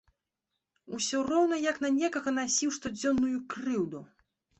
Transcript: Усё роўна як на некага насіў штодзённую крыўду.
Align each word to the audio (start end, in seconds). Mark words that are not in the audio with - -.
Усё 0.99 1.19
роўна 1.31 1.59
як 1.71 1.77
на 1.85 1.91
некага 1.97 2.33
насіў 2.39 2.73
штодзённую 2.79 3.37
крыўду. 3.55 4.01